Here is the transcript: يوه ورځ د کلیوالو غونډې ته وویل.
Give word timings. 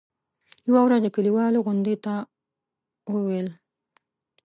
يوه 0.67 0.81
ورځ 0.85 1.01
د 1.03 1.07
کلیوالو 1.15 1.63
غونډې 1.65 1.95
ته 2.05 2.13
وویل. 3.13 3.47